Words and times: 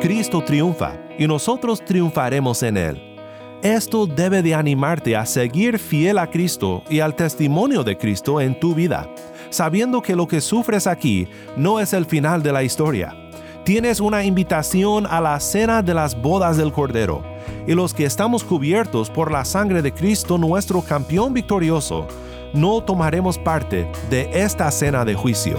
Cristo 0.00 0.42
triunfa 0.44 0.92
y 1.18 1.26
nosotros 1.26 1.84
triunfaremos 1.84 2.62
en 2.62 2.76
Él. 2.76 3.16
Esto 3.62 4.06
debe 4.06 4.42
de 4.42 4.54
animarte 4.54 5.16
a 5.16 5.26
seguir 5.26 5.78
fiel 5.78 6.18
a 6.18 6.30
Cristo 6.30 6.84
y 6.88 7.00
al 7.00 7.16
testimonio 7.16 7.82
de 7.82 7.96
Cristo 7.96 8.40
en 8.40 8.58
tu 8.60 8.74
vida, 8.74 9.08
sabiendo 9.50 10.02
que 10.02 10.14
lo 10.14 10.28
que 10.28 10.40
sufres 10.40 10.86
aquí 10.86 11.26
no 11.56 11.80
es 11.80 11.92
el 11.92 12.04
final 12.06 12.42
de 12.42 12.52
la 12.52 12.62
historia. 12.62 13.16
Tienes 13.64 13.98
una 13.98 14.22
invitación 14.22 15.06
a 15.06 15.20
la 15.20 15.40
cena 15.40 15.82
de 15.82 15.94
las 15.94 16.20
bodas 16.20 16.56
del 16.56 16.70
Cordero, 16.70 17.24
y 17.66 17.74
los 17.74 17.92
que 17.92 18.04
estamos 18.04 18.44
cubiertos 18.44 19.10
por 19.10 19.32
la 19.32 19.44
sangre 19.44 19.82
de 19.82 19.92
Cristo, 19.92 20.38
nuestro 20.38 20.82
campeón 20.82 21.34
victorioso, 21.34 22.06
no 22.54 22.82
tomaremos 22.84 23.38
parte 23.38 23.90
de 24.08 24.30
esta 24.32 24.70
cena 24.70 25.04
de 25.04 25.14
juicio. 25.14 25.58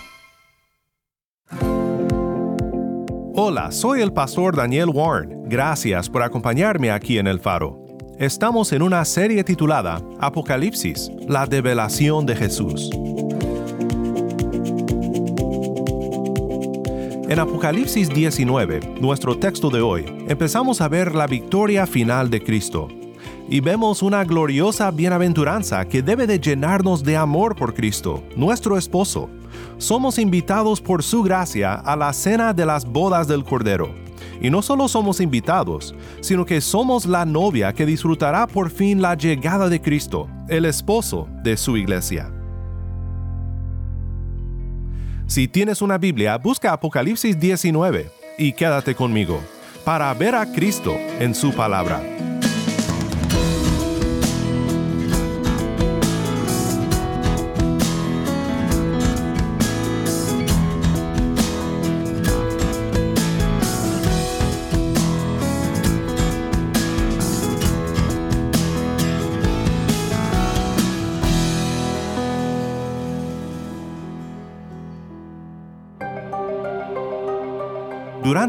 Hola, 3.51 3.69
soy 3.69 3.99
el 3.99 4.13
pastor 4.13 4.55
Daniel 4.55 4.91
Warren. 4.93 5.43
Gracias 5.49 6.09
por 6.09 6.23
acompañarme 6.23 6.89
aquí 6.89 7.17
en 7.17 7.27
El 7.27 7.37
Faro. 7.37 7.85
Estamos 8.17 8.71
en 8.71 8.81
una 8.81 9.03
serie 9.03 9.43
titulada 9.43 10.01
Apocalipsis, 10.21 11.11
la 11.27 11.45
develación 11.45 12.25
de 12.25 12.37
Jesús. 12.37 12.89
En 17.27 17.39
Apocalipsis 17.39 18.07
19, 18.07 18.79
nuestro 19.01 19.37
texto 19.37 19.69
de 19.69 19.81
hoy, 19.81 20.05
empezamos 20.29 20.79
a 20.79 20.87
ver 20.87 21.13
la 21.13 21.27
victoria 21.27 21.85
final 21.85 22.29
de 22.29 22.41
Cristo. 22.41 22.87
Y 23.49 23.59
vemos 23.59 24.01
una 24.01 24.23
gloriosa 24.23 24.91
bienaventuranza 24.91 25.83
que 25.83 26.01
debe 26.01 26.25
de 26.25 26.39
llenarnos 26.39 27.03
de 27.03 27.17
amor 27.17 27.57
por 27.57 27.73
Cristo, 27.73 28.23
nuestro 28.37 28.77
esposo. 28.77 29.29
Somos 29.81 30.19
invitados 30.19 30.79
por 30.79 31.01
su 31.01 31.23
gracia 31.23 31.73
a 31.73 31.95
la 31.95 32.13
cena 32.13 32.53
de 32.53 32.67
las 32.67 32.85
bodas 32.85 33.27
del 33.27 33.43
Cordero. 33.43 33.91
Y 34.39 34.51
no 34.51 34.61
solo 34.61 34.87
somos 34.87 35.19
invitados, 35.19 35.95
sino 36.19 36.45
que 36.45 36.61
somos 36.61 37.07
la 37.07 37.25
novia 37.25 37.73
que 37.73 37.87
disfrutará 37.87 38.45
por 38.45 38.69
fin 38.69 39.01
la 39.01 39.15
llegada 39.15 39.69
de 39.69 39.81
Cristo, 39.81 40.29
el 40.47 40.65
esposo 40.65 41.27
de 41.41 41.57
su 41.57 41.77
iglesia. 41.77 42.31
Si 45.25 45.47
tienes 45.47 45.81
una 45.81 45.97
Biblia, 45.97 46.37
busca 46.37 46.73
Apocalipsis 46.73 47.39
19 47.39 48.11
y 48.37 48.53
quédate 48.53 48.93
conmigo 48.93 49.41
para 49.83 50.13
ver 50.13 50.35
a 50.35 50.45
Cristo 50.45 50.93
en 51.19 51.33
su 51.33 51.53
palabra. 51.53 52.03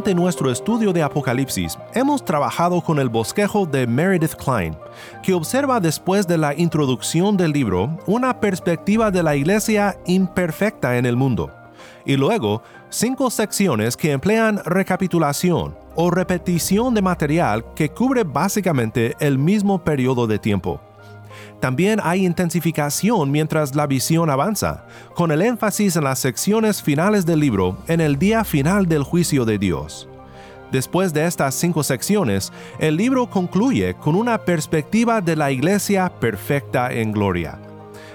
Durante 0.03 0.21
nuestro 0.21 0.51
estudio 0.51 0.93
de 0.93 1.01
Apocalipsis, 1.01 1.79
hemos 1.95 2.25
trabajado 2.25 2.81
con 2.81 2.99
el 2.99 3.09
bosquejo 3.09 3.67
de 3.67 3.87
Meredith 3.87 4.35
Klein, 4.35 4.77
que 5.23 5.33
observa 5.33 5.79
después 5.79 6.27
de 6.27 6.39
la 6.39 6.59
introducción 6.59 7.37
del 7.37 7.53
libro 7.53 7.97
una 8.07 8.41
perspectiva 8.41 9.12
de 9.12 9.23
la 9.23 9.37
iglesia 9.37 9.97
imperfecta 10.07 10.99
en 10.99 11.07
el 11.07 11.15
mundo, 11.15 11.53
y 12.05 12.17
luego 12.17 12.65
cinco 12.91 13.31
secciones 13.31 13.97
que 13.97 14.11
emplean 14.11 14.61
recapitulación 14.65 15.77
o 15.95 16.11
repetición 16.11 16.95
de 16.95 17.03
material 17.03 17.65
que 17.77 17.91
cubre 17.91 18.25
básicamente 18.25 19.15
el 19.21 19.39
mismo 19.39 19.85
periodo 19.85 20.27
de 20.27 20.41
tiempo. 20.41 20.81
También 21.61 22.01
hay 22.03 22.27
intensificación 22.27 23.31
mientras 23.31 23.75
la 23.75 23.87
visión 23.87 24.31
avanza, 24.31 24.87
con 25.15 25.31
el 25.31 25.43
énfasis 25.43 25.97
en 25.97 26.05
las 26.05 26.19
secciones 26.19 26.83
finales 26.83 27.25
del 27.27 27.41
libro 27.41 27.79
en 27.89 28.01
el 28.01 28.19
día 28.19 28.45
final 28.45 28.87
del 28.87 29.03
juicio 29.03 29.45
de 29.45 29.59
Dios. 29.59 30.09
Después 30.73 31.13
de 31.13 31.27
estas 31.27 31.55
cinco 31.55 31.83
secciones, 31.83 32.51
el 32.79 32.97
libro 32.97 33.29
concluye 33.29 33.95
con 33.95 34.15
una 34.15 34.39
perspectiva 34.39 35.21
de 35.21 35.37
la 35.37 35.51
iglesia 35.51 36.11
perfecta 36.19 36.91
en 36.91 37.13
gloria. 37.13 37.59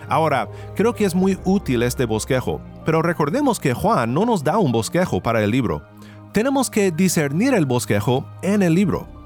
Ahora, 0.09 0.48
creo 0.76 0.96
que 0.96 1.06
es 1.06 1.14
muy 1.14 1.38
útil 1.44 1.84
este 1.84 2.06
bosquejo, 2.06 2.62
pero 2.84 3.02
recordemos 3.02 3.59
que 3.59 3.74
Juan 3.74 4.14
no 4.14 4.26
nos 4.26 4.44
da 4.44 4.58
un 4.58 4.72
bosquejo 4.72 5.22
para 5.22 5.44
el 5.44 5.52
libro. 5.52 5.84
Tenemos 6.32 6.70
que 6.70 6.92
discernir 6.92 7.54
el 7.54 7.66
bosquejo 7.66 8.26
en 8.42 8.64
el 8.64 8.74
libro. 8.74 9.16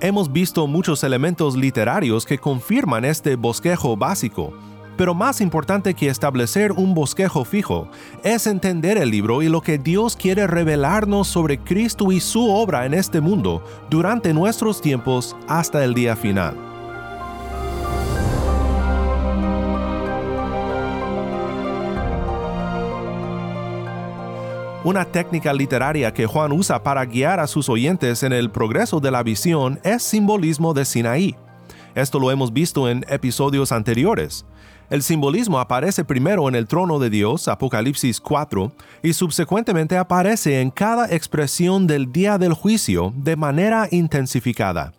Hemos 0.00 0.30
visto 0.30 0.66
muchos 0.66 1.02
elementos 1.04 1.56
literarios 1.56 2.26
que 2.26 2.36
confirman 2.36 3.06
este 3.06 3.34
bosquejo 3.34 3.96
básico, 3.96 4.52
pero 4.98 5.14
más 5.14 5.40
importante 5.40 5.94
que 5.94 6.10
establecer 6.10 6.72
un 6.72 6.92
bosquejo 6.92 7.46
fijo 7.46 7.88
es 8.22 8.46
entender 8.46 8.98
el 8.98 9.10
libro 9.10 9.40
y 9.40 9.48
lo 9.48 9.62
que 9.62 9.78
Dios 9.78 10.14
quiere 10.14 10.46
revelarnos 10.46 11.28
sobre 11.28 11.58
Cristo 11.58 12.12
y 12.12 12.20
su 12.20 12.46
obra 12.50 12.84
en 12.84 12.92
este 12.92 13.22
mundo 13.22 13.64
durante 13.88 14.34
nuestros 14.34 14.82
tiempos 14.82 15.34
hasta 15.48 15.82
el 15.82 15.94
día 15.94 16.14
final. 16.14 16.65
Una 24.86 25.04
técnica 25.04 25.52
literaria 25.52 26.14
que 26.14 26.26
Juan 26.26 26.52
usa 26.52 26.80
para 26.80 27.04
guiar 27.04 27.40
a 27.40 27.48
sus 27.48 27.68
oyentes 27.68 28.22
en 28.22 28.32
el 28.32 28.52
progreso 28.52 29.00
de 29.00 29.10
la 29.10 29.24
visión 29.24 29.80
es 29.82 30.04
simbolismo 30.04 30.74
de 30.74 30.84
Sinaí. 30.84 31.34
Esto 31.96 32.20
lo 32.20 32.30
hemos 32.30 32.52
visto 32.52 32.88
en 32.88 33.04
episodios 33.08 33.72
anteriores. 33.72 34.46
El 34.88 35.02
simbolismo 35.02 35.58
aparece 35.58 36.04
primero 36.04 36.48
en 36.48 36.54
el 36.54 36.68
trono 36.68 37.00
de 37.00 37.10
Dios, 37.10 37.48
Apocalipsis 37.48 38.20
4, 38.20 38.70
y 39.02 39.12
subsecuentemente 39.12 39.96
aparece 39.96 40.60
en 40.60 40.70
cada 40.70 41.12
expresión 41.12 41.88
del 41.88 42.12
día 42.12 42.38
del 42.38 42.52
juicio 42.52 43.12
de 43.16 43.34
manera 43.34 43.88
intensificada. 43.90 44.92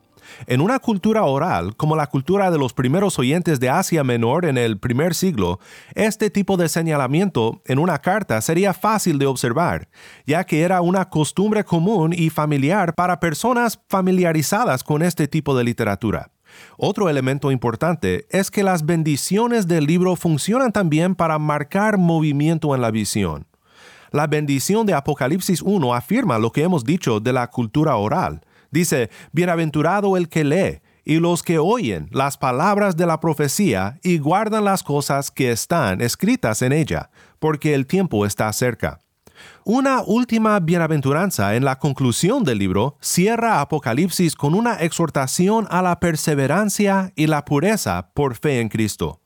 En 0.46 0.62
una 0.62 0.80
cultura 0.80 1.24
oral, 1.24 1.76
como 1.76 1.96
la 1.96 2.08
cultura 2.08 2.52
de 2.52 2.58
los 2.58 2.74
primeros 2.74 3.18
oyentes 3.20 3.60
de 3.60 3.70
Asia 3.70 4.04
Menor 4.04 4.46
en 4.46 4.58
el 4.58 4.78
primer 4.78 5.16
siglo, 5.16 5.60
este 5.96 6.30
tipo 6.30 6.58
de 6.58 6.70
señalamiento 6.70 7.62
en 7.66 7.80
una 7.80 8.00
carta 8.00 8.40
sería 8.42 8.74
fácil 8.74 9.20
de 9.20 9.26
observar, 9.26 9.90
ya 10.26 10.44
que 10.44 10.62
era 10.62 10.82
una 10.82 11.10
costumbre 11.10 11.64
común 11.64 12.14
y 12.14 12.30
familiar 12.30 12.94
para 12.94 13.20
personas 13.20 13.80
familiarizadas 13.90 14.84
con 14.84 15.02
este 15.02 15.28
tipo 15.28 15.58
de 15.58 15.64
literatura. 15.64 16.32
Otro 16.78 17.10
elemento 17.10 17.52
importante 17.52 18.26
es 18.30 18.52
que 18.52 18.64
las 18.64 18.86
bendiciones 18.86 19.68
del 19.68 19.86
libro 19.86 20.16
funcionan 20.16 20.72
también 20.72 21.16
para 21.16 21.40
marcar 21.40 21.98
movimiento 21.98 22.74
en 22.76 22.82
la 22.82 22.92
visión. 22.92 23.48
La 24.12 24.28
bendición 24.28 24.86
de 24.86 24.94
Apocalipsis 24.94 25.62
1 25.62 25.94
afirma 25.94 26.40
lo 26.40 26.52
que 26.52 26.64
hemos 26.64 26.86
dicho 26.86 27.20
de 27.20 27.34
la 27.34 27.48
cultura 27.48 27.98
oral. 27.98 28.42
Dice, 28.72 29.10
Bienaventurado 29.32 30.18
el 30.18 30.30
que 30.30 30.44
lee 30.44 30.82
y 31.04 31.20
los 31.20 31.42
que 31.42 31.58
oyen 31.58 32.10
las 32.12 32.38
palabras 32.38 32.98
de 32.98 33.06
la 33.06 33.20
profecía 33.20 33.98
y 34.04 34.18
guardan 34.18 34.66
las 34.66 34.84
cosas 34.84 35.32
que 35.32 35.52
están 35.52 36.02
escritas 36.02 36.62
en 36.62 36.74
ella, 36.74 37.10
porque 37.40 37.74
el 37.74 37.88
tiempo 37.88 38.26
está 38.26 38.52
cerca. 38.52 39.00
Una 39.64 40.02
última 40.02 40.60
bienaventuranza 40.60 41.56
en 41.56 41.64
la 41.66 41.78
conclusión 41.78 42.44
del 42.44 42.58
libro 42.58 42.98
cierra 43.02 43.62
Apocalipsis 43.62 44.36
con 44.36 44.54
una 44.54 44.76
exhortación 44.76 45.68
a 45.70 45.82
la 45.82 46.00
perseverancia 46.00 47.12
y 47.16 47.28
la 47.28 47.46
pureza 47.46 48.12
por 48.14 48.36
fe 48.36 48.60
en 48.60 48.70
Cristo. 48.70 49.22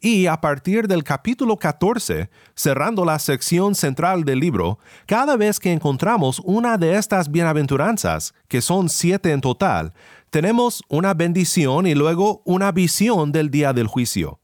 Y 0.00 0.26
a 0.26 0.40
partir 0.40 0.88
del 0.88 1.04
capítulo 1.04 1.56
14, 1.56 2.28
cerrando 2.54 3.04
la 3.04 3.18
sección 3.18 3.74
central 3.74 4.24
del 4.24 4.40
libro, 4.40 4.78
cada 5.06 5.36
vez 5.36 5.60
que 5.60 5.72
encontramos 5.72 6.40
una 6.44 6.78
de 6.78 6.96
estas 6.96 7.30
bienaventuranzas, 7.30 8.34
que 8.48 8.60
son 8.60 8.88
siete 8.88 9.32
en 9.32 9.40
total, 9.40 9.92
Tenemos 10.34 10.82
una 10.88 11.14
bendición 11.14 11.86
y 11.86 11.94
luego 11.94 12.42
una 12.44 12.72
visión 12.72 13.30
del 13.30 13.52
día 13.52 13.72
del 13.72 13.86
juicio. 13.86 14.40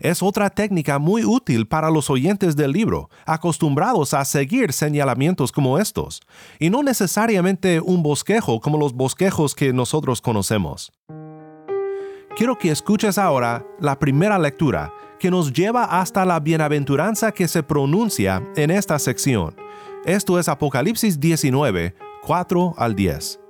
Es 0.00 0.22
otra 0.22 0.48
técnica 0.48 0.98
muy 0.98 1.22
útil 1.22 1.66
para 1.66 1.90
los 1.90 2.08
oyentes 2.08 2.56
del 2.56 2.72
libro, 2.72 3.10
acostumbrados 3.26 4.14
a 4.14 4.24
seguir 4.24 4.72
señalamientos 4.72 5.52
como 5.52 5.78
estos, 5.78 6.22
y 6.58 6.70
no 6.70 6.82
necesariamente 6.82 7.80
un 7.80 8.02
bosquejo 8.02 8.58
como 8.58 8.78
los 8.78 8.94
bosquejos 8.94 9.54
que 9.54 9.74
nosotros 9.74 10.22
conocemos. 10.22 10.90
Quiero 12.36 12.58
que 12.58 12.72
escuches 12.72 13.16
ahora 13.16 13.64
la 13.78 13.96
primera 13.96 14.40
lectura 14.40 14.92
que 15.20 15.30
nos 15.30 15.52
lleva 15.52 15.84
hasta 15.84 16.24
la 16.24 16.40
bienaventuranza 16.40 17.30
que 17.30 17.46
se 17.46 17.62
pronuncia 17.62 18.42
en 18.56 18.72
esta 18.72 18.98
sección. 18.98 19.54
Esto 20.04 20.40
es 20.40 20.48
Apocalipsis 20.48 21.20
19, 21.20 21.94
4 22.26 22.74
al 22.76 22.96
10. 22.96 23.40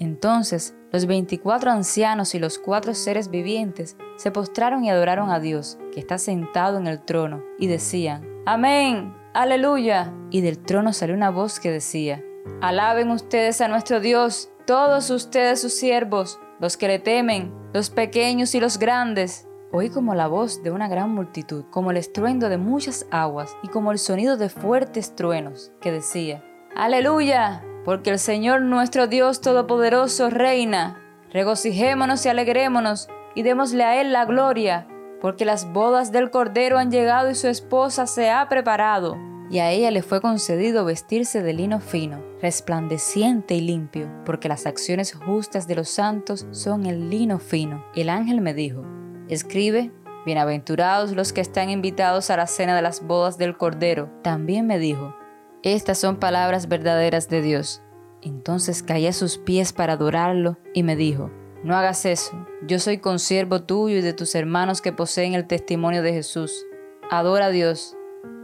Entonces 0.00 0.74
los 0.90 1.06
veinticuatro 1.06 1.70
ancianos 1.70 2.34
y 2.34 2.40
los 2.40 2.58
cuatro 2.58 2.92
seres 2.92 3.30
vivientes 3.30 3.96
se 4.16 4.32
postraron 4.32 4.82
y 4.82 4.90
adoraron 4.90 5.30
a 5.30 5.38
Dios, 5.38 5.78
que 5.92 6.00
está 6.00 6.18
sentado 6.18 6.76
en 6.76 6.88
el 6.88 7.04
trono, 7.04 7.44
y 7.56 7.68
decían, 7.68 8.26
Amén, 8.46 9.14
aleluya. 9.32 10.12
Y 10.30 10.40
del 10.40 10.58
trono 10.58 10.92
salió 10.92 11.14
una 11.14 11.30
voz 11.30 11.60
que 11.60 11.70
decía, 11.70 12.24
Alaben 12.60 13.10
ustedes 13.10 13.60
a 13.60 13.68
nuestro 13.68 14.00
Dios, 14.00 14.50
todos 14.66 15.10
ustedes 15.10 15.60
sus 15.60 15.74
siervos, 15.74 16.40
los 16.60 16.76
que 16.76 16.88
le 16.88 16.98
temen, 16.98 17.52
los 17.72 17.90
pequeños 17.90 18.54
y 18.54 18.60
los 18.60 18.78
grandes. 18.78 19.46
Oí 19.72 19.90
como 19.90 20.14
la 20.14 20.26
voz 20.26 20.62
de 20.62 20.70
una 20.70 20.88
gran 20.88 21.14
multitud, 21.14 21.64
como 21.70 21.90
el 21.90 21.96
estruendo 21.96 22.48
de 22.48 22.56
muchas 22.56 23.06
aguas 23.10 23.56
y 23.62 23.68
como 23.68 23.92
el 23.92 23.98
sonido 23.98 24.36
de 24.36 24.48
fuertes 24.48 25.14
truenos, 25.14 25.72
que 25.80 25.92
decía, 25.92 26.44
Aleluya, 26.74 27.62
porque 27.84 28.10
el 28.10 28.18
Señor 28.18 28.62
nuestro 28.62 29.06
Dios 29.06 29.40
Todopoderoso 29.40 30.30
reina. 30.30 31.02
Regocijémonos 31.32 32.24
y 32.24 32.28
alegrémonos 32.28 33.08
y 33.34 33.42
démosle 33.42 33.84
a 33.84 34.00
Él 34.00 34.12
la 34.12 34.24
gloria, 34.24 34.86
porque 35.20 35.44
las 35.44 35.70
bodas 35.72 36.12
del 36.12 36.30
Cordero 36.30 36.78
han 36.78 36.90
llegado 36.90 37.30
y 37.30 37.34
su 37.34 37.48
esposa 37.48 38.06
se 38.06 38.30
ha 38.30 38.48
preparado. 38.48 39.16
Y 39.50 39.60
a 39.60 39.70
ella 39.70 39.90
le 39.90 40.02
fue 40.02 40.20
concedido 40.20 40.84
vestirse 40.84 41.42
de 41.42 41.52
lino 41.52 41.80
fino, 41.80 42.20
resplandeciente 42.42 43.54
y 43.54 43.60
limpio, 43.60 44.10
porque 44.24 44.48
las 44.48 44.66
acciones 44.66 45.14
justas 45.14 45.68
de 45.68 45.76
los 45.76 45.88
santos 45.88 46.46
son 46.50 46.86
el 46.86 47.10
lino 47.10 47.38
fino. 47.38 47.84
El 47.94 48.08
ángel 48.08 48.40
me 48.40 48.54
dijo, 48.54 48.82
escribe, 49.28 49.92
bienaventurados 50.24 51.12
los 51.12 51.32
que 51.32 51.40
están 51.40 51.70
invitados 51.70 52.30
a 52.30 52.36
la 52.36 52.48
cena 52.48 52.74
de 52.74 52.82
las 52.82 53.06
bodas 53.06 53.38
del 53.38 53.56
Cordero. 53.56 54.10
También 54.22 54.66
me 54.66 54.80
dijo, 54.80 55.14
estas 55.62 55.98
son 55.98 56.16
palabras 56.16 56.68
verdaderas 56.68 57.28
de 57.28 57.42
Dios. 57.42 57.82
Entonces 58.22 58.82
caí 58.82 59.06
a 59.06 59.12
sus 59.12 59.38
pies 59.38 59.72
para 59.72 59.92
adorarlo 59.92 60.58
y 60.74 60.82
me 60.82 60.96
dijo, 60.96 61.30
no 61.62 61.76
hagas 61.76 62.04
eso, 62.04 62.46
yo 62.66 62.78
soy 62.78 62.98
consiervo 62.98 63.62
tuyo 63.62 63.98
y 63.98 64.00
de 64.00 64.12
tus 64.12 64.34
hermanos 64.34 64.80
que 64.80 64.92
poseen 64.92 65.34
el 65.34 65.46
testimonio 65.46 66.02
de 66.02 66.12
Jesús. 66.12 66.66
Adora 67.10 67.46
a 67.46 67.50
Dios. 67.50 67.95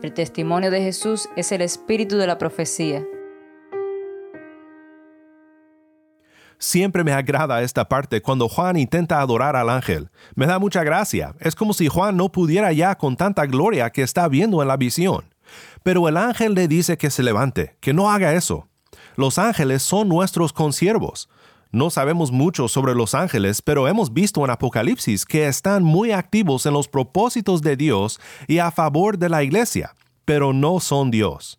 El 0.02 0.12
testimonio 0.14 0.70
de 0.70 0.82
Jesús 0.82 1.28
es 1.36 1.52
el 1.52 1.60
espíritu 1.60 2.16
de 2.16 2.26
la 2.26 2.38
profecía. 2.38 3.04
Siempre 6.58 7.02
me 7.02 7.12
agrada 7.12 7.62
esta 7.62 7.88
parte 7.88 8.22
cuando 8.22 8.48
Juan 8.48 8.76
intenta 8.76 9.20
adorar 9.20 9.56
al 9.56 9.68
ángel. 9.68 10.10
Me 10.36 10.46
da 10.46 10.60
mucha 10.60 10.84
gracia. 10.84 11.34
Es 11.40 11.56
como 11.56 11.72
si 11.72 11.88
Juan 11.88 12.16
no 12.16 12.30
pudiera 12.30 12.72
ya 12.72 12.94
con 12.94 13.16
tanta 13.16 13.46
gloria 13.46 13.90
que 13.90 14.02
está 14.02 14.28
viendo 14.28 14.62
en 14.62 14.68
la 14.68 14.76
visión. 14.76 15.24
Pero 15.82 16.08
el 16.08 16.16
ángel 16.16 16.54
le 16.54 16.68
dice 16.68 16.96
que 16.96 17.10
se 17.10 17.24
levante, 17.24 17.76
que 17.80 17.92
no 17.92 18.10
haga 18.10 18.34
eso. 18.34 18.68
Los 19.16 19.38
ángeles 19.38 19.82
son 19.82 20.08
nuestros 20.08 20.52
consiervos. 20.52 21.28
No 21.74 21.88
sabemos 21.88 22.32
mucho 22.32 22.68
sobre 22.68 22.94
los 22.94 23.14
ángeles, 23.14 23.62
pero 23.62 23.88
hemos 23.88 24.12
visto 24.12 24.44
en 24.44 24.50
Apocalipsis 24.50 25.24
que 25.24 25.46
están 25.46 25.82
muy 25.82 26.12
activos 26.12 26.66
en 26.66 26.74
los 26.74 26.86
propósitos 26.86 27.62
de 27.62 27.76
Dios 27.76 28.20
y 28.46 28.58
a 28.58 28.70
favor 28.70 29.16
de 29.16 29.30
la 29.30 29.42
iglesia, 29.42 29.96
pero 30.26 30.52
no 30.52 30.80
son 30.80 31.10
Dios. 31.10 31.58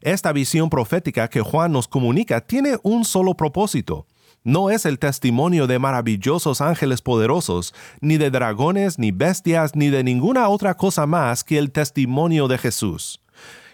Esta 0.00 0.32
visión 0.32 0.70
profética 0.70 1.28
que 1.28 1.42
Juan 1.42 1.72
nos 1.72 1.88
comunica 1.88 2.40
tiene 2.40 2.78
un 2.82 3.04
solo 3.04 3.34
propósito. 3.34 4.06
No 4.42 4.70
es 4.70 4.86
el 4.86 4.98
testimonio 4.98 5.66
de 5.66 5.78
maravillosos 5.78 6.62
ángeles 6.62 7.02
poderosos, 7.02 7.74
ni 8.00 8.16
de 8.16 8.30
dragones, 8.30 8.98
ni 8.98 9.10
bestias, 9.10 9.76
ni 9.76 9.90
de 9.90 10.02
ninguna 10.02 10.48
otra 10.48 10.78
cosa 10.78 11.04
más 11.06 11.44
que 11.44 11.58
el 11.58 11.72
testimonio 11.72 12.48
de 12.48 12.56
Jesús. 12.56 13.20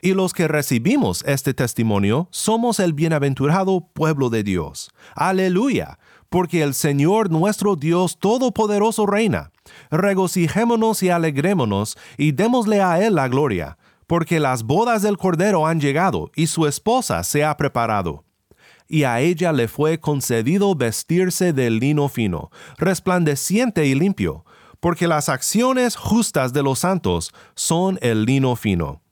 Y 0.03 0.13
los 0.15 0.33
que 0.33 0.49
recibimos 0.49 1.23
este 1.25 1.55
testimonio 1.55 2.27
somos 2.33 2.81
el 2.81 2.95
bienaventurado 2.95 3.89
pueblo 3.93 4.29
de 4.29 4.43
Dios. 4.43 4.91
Aleluya, 5.15 6.01
porque 6.31 6.65
el 6.65 6.75
Señor 6.75 7.31
nuestro 7.31 7.77
Dios 7.77 8.19
Todopoderoso 8.19 9.07
reina. 9.07 9.53
Regocijémonos 9.93 11.01
y 11.05 11.11
alegrémonos 11.11 11.97
y 12.19 12.33
démosle 12.33 12.83
a 12.83 13.01
Él 13.05 13.15
la 13.15 13.29
gloria, 13.29 13.79
porque 14.09 14.41
las 14.41 14.65
bodas 14.65 15.03
del 15.03 15.17
Cordero 15.17 15.65
han 15.65 15.81
llegado 15.81 16.33
y 16.35 16.49
su 16.49 16.67
esposa 16.67 17.23
se 17.23 17.45
ha 17.45 17.57
preparado. 17.57 18.26
Y 18.89 19.05
a 19.05 19.21
ella 19.21 19.53
le 19.53 19.69
fue 19.69 19.99
concedido 19.99 20.75
vestirse 20.75 21.53
de 21.53 21.71
lino 21.71 22.09
fino, 22.09 22.51
resplandeciente 22.79 23.87
y 23.87 23.95
limpio, 23.95 24.45
porque 24.81 25.09
las 25.09 25.29
acciones 25.29 25.97
justas 25.97 26.53
de 26.53 26.63
los 26.63 26.81
santos 26.81 27.33
son 27.55 27.99
el 28.03 28.25
lino 28.25 28.55
fino. 28.57 29.03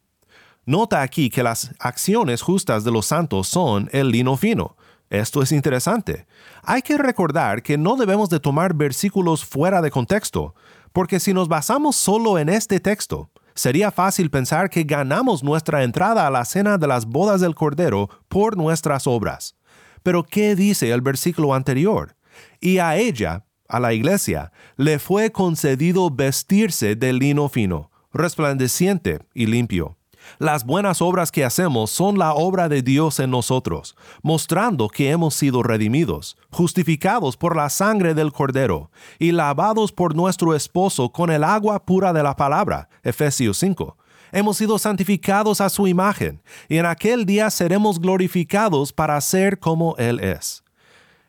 Nota 0.67 1.03
aquí 1.03 1.29
que 1.29 1.43
las 1.43 1.73
acciones 1.79 2.41
justas 2.41 2.85
de 2.85 2.91
los 2.91 3.07
santos 3.07 3.49
son 3.49 3.91
el 3.93 4.11
lino 4.11 4.37
fino. 4.37 4.77
Esto 5.11 5.43
es 5.43 5.53
interesante. 5.53 6.27
Hay 6.63 6.81
que 6.83 6.97
recordar 6.97 7.63
que 7.63 7.77
no 7.77 7.97
debemos 7.97 8.31
de 8.31 8.41
tomar 8.41 8.75
versículos 8.75 9.45
fuera 9.45 9.83
de 9.83 9.91
contexto, 9.91 10.55
porque 10.93 11.21
si 11.21 11.35
nos 11.35 11.49
basamos 11.49 11.97
solo 11.97 12.39
en 12.39 12.49
este 12.49 12.81
texto, 12.81 13.31
sería 13.55 13.91
fácil 13.91 14.31
pensar 14.31 14.71
que 14.71 14.85
ganamos 14.85 15.45
nuestra 15.45 15.83
entrada 15.83 16.27
a 16.27 16.31
la 16.31 16.45
cena 16.45 16.79
de 16.79 16.87
las 16.87 17.05
bodas 17.05 17.41
del 17.41 17.55
Cordero 17.55 18.09
por 18.29 18.57
nuestras 18.57 19.07
obras. 19.07 19.55
Pero 20.05 20.23
¿qué 20.23 20.55
dice 20.55 20.93
el 20.93 21.01
versículo 21.01 21.55
anterior? 21.55 22.15
Y 22.61 22.77
a 22.77 22.97
ella, 22.97 23.47
a 23.69 23.81
la 23.81 23.95
iglesia, 23.95 24.53
le 24.77 24.99
fue 24.99 25.33
concedido 25.33 26.11
vestirse 26.11 26.95
de 26.95 27.15
lino 27.15 27.49
fino, 27.49 27.91
resplandeciente 28.13 29.21
y 29.33 29.47
limpio. 29.47 29.97
Las 30.39 30.67
buenas 30.67 31.01
obras 31.01 31.33
que 31.33 31.45
hacemos 31.45 31.91
son 31.91 32.19
la 32.19 32.35
obra 32.35 32.69
de 32.69 32.83
Dios 32.83 33.19
en 33.19 33.31
nosotros, 33.31 33.97
mostrando 34.23 34.89
que 34.89 35.11
hemos 35.11 35.35
sido 35.35 35.63
redimidos, 35.63 36.37
justificados 36.51 37.39
por 37.39 37.57
la 37.57 37.71
sangre 37.71 38.13
del 38.13 38.31
Cordero 38.31 38.91
y 39.19 39.33
lavados 39.33 39.91
por 39.91 40.15
nuestro 40.15 40.55
esposo 40.55 41.13
con 41.13 41.31
el 41.31 41.45
agua 41.45 41.85
pura 41.87 42.13
de 42.13 42.23
la 42.23 42.37
palabra. 42.37 42.91
Efesios 43.03 43.57
5. 43.57 43.97
Hemos 44.35 44.59
sido 44.59 44.79
santificados 44.79 45.63
a 45.63 45.71
su 45.71 45.87
imagen, 45.87 46.43
y 46.69 46.77
en 46.77 46.85
aquel 46.85 47.25
día 47.25 47.49
seremos 47.49 47.99
glorificados 47.99 48.93
para 48.93 49.19
ser 49.23 49.59
como 49.59 49.97
Él 49.97 50.21
es. 50.21 50.63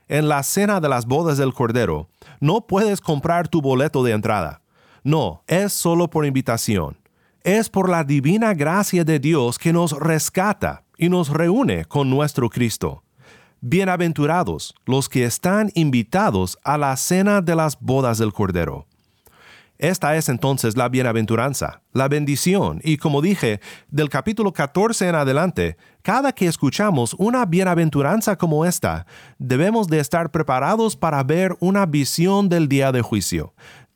En 0.10 0.28
la 0.28 0.44
cena 0.44 0.82
de 0.82 0.90
las 0.90 1.06
bodas 1.06 1.38
del 1.38 1.54
Cordero, 1.54 2.10
no 2.42 2.68
puedes 2.68 3.00
comprar 3.00 3.48
tu 3.48 3.62
boleto 3.62 4.04
de 4.04 4.12
entrada. 4.12 4.62
No, 5.04 5.44
es 5.48 5.72
solo 5.72 6.10
por 6.10 6.26
invitación 6.26 6.98
es 7.46 7.70
por 7.70 7.90
la 7.90 8.04
divina 8.04 8.56
gracia 8.56 9.04
de 9.04 9.20
Dios 9.20 9.60
que 9.60 9.72
nos 9.72 9.92
rescata 9.92 10.84
y 10.98 11.10
nos 11.10 11.30
reúne 11.30 11.86
con 11.86 12.10
nuestro 12.10 12.50
Cristo. 12.50 13.04
Bienaventurados 13.62 14.74
los 14.86 15.08
que 15.08 15.26
están 15.26 15.70
invitados 15.76 16.58
a 16.64 16.80
la 16.80 16.98
cena 16.98 17.42
de 17.42 17.56
las 17.56 17.80
bodas 17.80 18.18
del 18.18 18.34
Cordero. 18.34 18.88
Esta 19.78 20.16
es 20.16 20.30
entonces 20.30 20.78
la 20.78 20.88
bienaventuranza, 20.88 21.82
la 21.92 22.08
bendición, 22.08 22.80
y 22.84 22.98
como 22.98 23.22
dije, 23.22 23.60
del 23.90 24.10
capítulo 24.10 24.54
14 24.54 25.10
en 25.10 25.16
adelante, 25.16 25.78
cada 26.02 26.32
que 26.32 26.48
escuchamos 26.48 27.14
una 27.16 27.46
bienaventuranza 27.46 28.38
como 28.38 28.66
esta, 28.66 29.06
debemos 29.38 29.88
de 29.88 30.00
estar 30.00 30.32
preparados 30.32 30.96
para 30.96 31.22
ver 31.24 31.58
una 31.60 31.86
visión 31.86 32.48
del 32.48 32.70
día 32.70 32.92
de 32.92 33.02
juicio. 33.02 33.54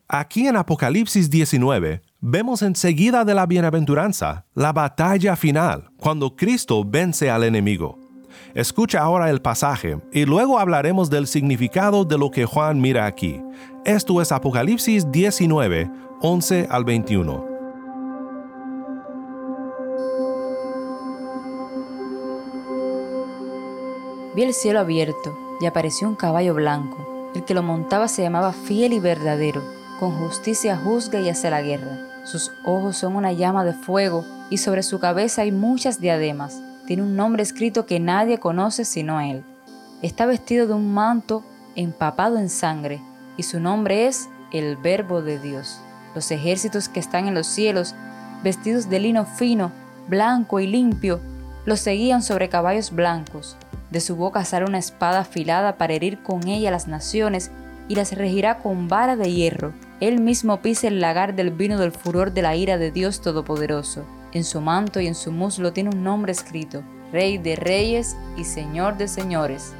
Aquí 0.07 0.48
en 0.48 0.57
Apocalipsis 0.57 1.29
19 1.29 2.01
vemos 2.19 2.62
enseguida 2.63 3.24
de 3.24 3.36
la 3.36 3.45
bienaventuranza 3.45 4.45
la 4.55 4.74
batalla 4.74 5.36
final, 5.36 5.91
cuando 5.98 6.36
Cristo 6.36 6.83
vence 6.83 7.29
al 7.29 7.43
enemigo. 7.43 7.99
Escucha 8.53 9.01
ahora 9.01 9.29
el 9.29 9.41
pasaje 9.41 10.00
y 10.12 10.25
luego 10.25 10.60
hablaremos 10.60 11.10
del 11.10 11.27
significado 11.27 12.05
de 12.05 12.17
lo 12.17 12.31
que 12.31 12.46
Juan 12.46 12.81
mira 12.81 13.05
aquí. 13.05 13.41
Esto 13.86 14.22
es 14.22 14.31
Apocalipsis 14.31 15.12
19, 15.12 15.89
11 16.22 16.67
al 16.69 16.86
21. 16.86 17.46
Vi 24.36 24.43
el 24.43 24.53
cielo 24.53 24.79
abierto 24.79 25.38
y 25.62 25.65
apareció 25.65 26.08
un 26.08 26.15
caballo 26.15 26.53
blanco. 26.53 27.31
El 27.36 27.46
que 27.46 27.53
lo 27.53 27.63
montaba 27.63 28.08
se 28.08 28.22
llamaba 28.22 28.53
fiel 28.53 28.93
y 28.93 29.00
verdadero 29.00 29.62
con 30.00 30.17
justicia 30.17 30.77
juzga 30.77 31.19
y 31.19 31.29
hace 31.29 31.50
la 31.50 31.62
guerra. 31.62 32.00
Sus 32.24 32.51
ojos 32.63 32.96
son 32.98 33.15
una 33.15 33.34
llama 33.34 33.65
de 33.65 33.74
fuego 33.74 34.25
y 34.50 34.58
sobre 34.58 34.81
su 34.81 35.00
cabeza 35.00 35.41
hay 35.41 35.51
muchas 35.51 36.00
diademas. 36.00 36.62
Tiene 36.89 37.03
un 37.03 37.15
nombre 37.15 37.43
escrito 37.43 37.86
que 37.86 38.00
nadie 38.00 38.39
conoce 38.39 38.84
sino 38.84 39.22
él. 39.22 39.43
Está 40.01 40.25
vestido 40.25 40.65
de 40.65 40.74
un 40.74 40.91
manto 40.91 41.43
empapado 41.75 42.39
en 42.39 42.50
sangre, 42.50 43.00
y 43.38 43.43
su 43.43 43.60
nombre 43.60 44.08
es 44.08 44.27
el 44.51 44.75
Verbo 44.75 45.22
de 45.22 45.38
Dios. 45.38 45.79
Los 46.15 46.31
ejércitos 46.31 46.89
que 46.89 47.00
están 47.00 47.27
en 47.27 47.36
los 47.36 47.46
cielos, 47.46 47.93
vestidos 48.43 48.89
de 48.89 49.01
lino 49.01 49.27
fino, 49.27 49.72
blanco 50.08 50.60
y 50.60 50.65
limpio, 50.65 51.19
los 51.63 51.79
seguían 51.79 52.24
sobre 52.24 52.50
caballos 52.50 52.89
blancos. 52.89 53.55
De 53.91 54.01
su 54.01 54.15
boca 54.15 54.43
sale 54.43 54.65
una 54.65 54.79
espada 54.79 55.19
afilada 55.19 55.77
para 55.77 55.93
herir 55.93 56.24
con 56.24 56.48
ella 56.48 56.72
las 56.72 56.88
naciones 56.88 57.51
y 57.88 57.93
las 57.93 58.13
regirá 58.13 58.58
con 58.63 58.88
vara 58.88 59.15
de 59.15 59.31
hierro. 59.31 59.74
Él 60.00 60.22
mismo 60.22 60.60
pisa 60.63 60.88
el 60.88 61.01
lagar 61.01 61.36
del 61.36 61.51
vino 61.51 61.77
del 61.77 61.91
furor 61.91 62.34
de 62.34 62.41
la 62.41 62.55
ira 62.55 62.79
de 62.79 62.89
Dios 62.89 63.22
Todopoderoso. 63.22 64.05
En 64.31 64.43
su 64.43 64.62
manto 64.62 65.00
y 65.00 65.07
en 65.07 65.15
su 65.15 65.31
muslo 65.31 65.74
tiene 65.74 65.89
un 65.89 66.03
nombre 66.03 66.31
escrito, 66.31 66.83
Rey 67.12 67.38
de 67.39 67.55
Reyes 67.55 68.15
y 68.38 68.43
Señor 68.43 68.98
de 68.98 69.07
Señores. 69.07 69.74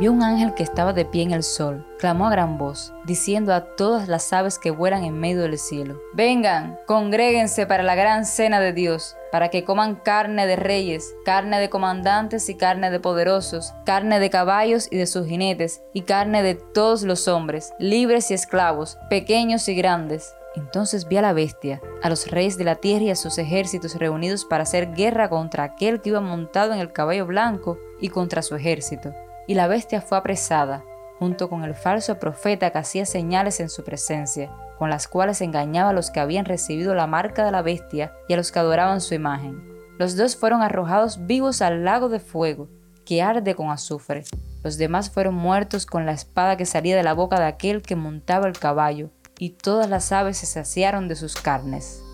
Vio 0.00 0.12
un 0.12 0.22
ángel 0.22 0.54
que 0.54 0.62
estaba 0.62 0.94
de 0.94 1.04
pie 1.04 1.24
en 1.24 1.32
el 1.32 1.42
sol. 1.42 1.86
Clamó 1.98 2.26
a 2.26 2.30
gran 2.30 2.56
voz, 2.56 2.94
diciendo 3.04 3.52
a 3.52 3.76
todas 3.76 4.08
las 4.08 4.32
aves 4.32 4.58
que 4.58 4.70
vuelan 4.70 5.04
en 5.04 5.20
medio 5.20 5.42
del 5.42 5.58
cielo, 5.58 6.00
Vengan, 6.14 6.78
congréguense 6.86 7.66
para 7.66 7.82
la 7.82 7.94
gran 7.94 8.24
cena 8.24 8.60
de 8.60 8.72
Dios, 8.72 9.14
para 9.30 9.50
que 9.50 9.62
coman 9.62 9.96
carne 9.96 10.46
de 10.46 10.56
reyes, 10.56 11.14
carne 11.26 11.60
de 11.60 11.68
comandantes 11.68 12.48
y 12.48 12.56
carne 12.56 12.90
de 12.90 12.98
poderosos, 12.98 13.74
carne 13.84 14.20
de 14.20 14.30
caballos 14.30 14.88
y 14.90 14.96
de 14.96 15.06
sus 15.06 15.26
jinetes, 15.26 15.82
y 15.92 16.02
carne 16.02 16.42
de 16.42 16.54
todos 16.54 17.02
los 17.02 17.28
hombres, 17.28 17.74
libres 17.78 18.30
y 18.30 18.34
esclavos, 18.34 18.96
pequeños 19.10 19.68
y 19.68 19.74
grandes. 19.74 20.34
Entonces 20.56 21.06
vi 21.08 21.18
a 21.18 21.22
la 21.22 21.34
bestia, 21.34 21.82
a 22.02 22.08
los 22.08 22.30
reyes 22.30 22.56
de 22.56 22.64
la 22.64 22.76
tierra 22.76 23.04
y 23.04 23.10
a 23.10 23.16
sus 23.16 23.36
ejércitos 23.36 23.96
reunidos 23.96 24.46
para 24.46 24.62
hacer 24.62 24.94
guerra 24.94 25.28
contra 25.28 25.64
aquel 25.64 26.00
que 26.00 26.08
iba 26.08 26.22
montado 26.22 26.72
en 26.72 26.80
el 26.80 26.90
caballo 26.90 27.26
blanco 27.26 27.78
y 28.00 28.08
contra 28.08 28.40
su 28.40 28.56
ejército 28.56 29.12
y 29.50 29.54
la 29.54 29.66
bestia 29.66 30.00
fue 30.00 30.16
apresada, 30.16 30.84
junto 31.18 31.50
con 31.50 31.64
el 31.64 31.74
falso 31.74 32.20
profeta 32.20 32.70
que 32.70 32.78
hacía 32.78 33.04
señales 33.04 33.58
en 33.58 33.68
su 33.68 33.82
presencia, 33.82 34.48
con 34.78 34.90
las 34.90 35.08
cuales 35.08 35.40
engañaba 35.40 35.90
a 35.90 35.92
los 35.92 36.12
que 36.12 36.20
habían 36.20 36.44
recibido 36.44 36.94
la 36.94 37.08
marca 37.08 37.44
de 37.44 37.50
la 37.50 37.60
bestia 37.60 38.12
y 38.28 38.34
a 38.34 38.36
los 38.36 38.52
que 38.52 38.60
adoraban 38.60 39.00
su 39.00 39.14
imagen. 39.14 39.60
Los 39.98 40.16
dos 40.16 40.36
fueron 40.36 40.62
arrojados 40.62 41.26
vivos 41.26 41.62
al 41.62 41.84
lago 41.84 42.08
de 42.08 42.20
fuego, 42.20 42.68
que 43.04 43.22
arde 43.22 43.56
con 43.56 43.70
azufre. 43.70 44.22
Los 44.62 44.78
demás 44.78 45.10
fueron 45.10 45.34
muertos 45.34 45.84
con 45.84 46.06
la 46.06 46.12
espada 46.12 46.56
que 46.56 46.64
salía 46.64 46.96
de 46.96 47.02
la 47.02 47.14
boca 47.14 47.40
de 47.40 47.46
aquel 47.46 47.82
que 47.82 47.96
montaba 47.96 48.46
el 48.46 48.56
caballo, 48.56 49.10
y 49.36 49.50
todas 49.50 49.90
las 49.90 50.12
aves 50.12 50.36
se 50.36 50.46
saciaron 50.46 51.08
de 51.08 51.16
sus 51.16 51.34
carnes. 51.34 52.04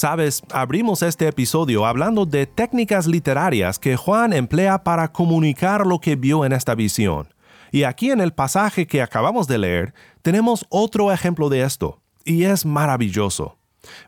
Sabes, 0.00 0.42
abrimos 0.50 1.02
este 1.02 1.28
episodio 1.28 1.84
hablando 1.84 2.24
de 2.24 2.46
técnicas 2.46 3.06
literarias 3.06 3.78
que 3.78 3.96
Juan 3.96 4.32
emplea 4.32 4.82
para 4.82 5.12
comunicar 5.12 5.86
lo 5.86 6.00
que 6.00 6.16
vio 6.16 6.46
en 6.46 6.54
esta 6.54 6.74
visión. 6.74 7.28
Y 7.70 7.82
aquí 7.82 8.10
en 8.10 8.22
el 8.22 8.32
pasaje 8.32 8.86
que 8.86 9.02
acabamos 9.02 9.46
de 9.46 9.58
leer 9.58 9.92
tenemos 10.22 10.64
otro 10.70 11.12
ejemplo 11.12 11.50
de 11.50 11.64
esto, 11.64 12.00
y 12.24 12.44
es 12.44 12.64
maravilloso. 12.64 13.58